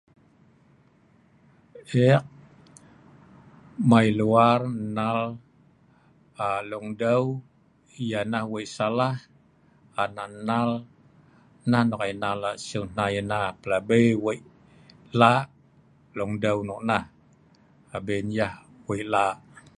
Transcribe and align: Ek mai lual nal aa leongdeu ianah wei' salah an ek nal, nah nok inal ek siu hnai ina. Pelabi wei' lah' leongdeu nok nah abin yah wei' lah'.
Ek 2.09 2.23
mai 3.89 4.07
lual 4.19 4.61
nal 4.97 5.19
aa 6.45 6.59
leongdeu 6.69 7.23
ianah 8.05 8.45
wei' 8.53 8.71
salah 8.75 9.15
an 10.01 10.13
ek 10.23 10.33
nal, 10.47 10.69
nah 11.69 11.83
nok 11.89 12.03
inal 12.11 12.39
ek 12.51 12.57
siu 12.65 12.81
hnai 12.89 13.13
ina. 13.21 13.37
Pelabi 13.61 14.01
wei' 14.23 14.41
lah' 15.19 15.43
leongdeu 16.17 16.57
nok 16.67 16.81
nah 16.89 17.03
abin 17.95 18.27
yah 18.37 18.55
wei' 18.87 19.05
lah'. 19.13 19.35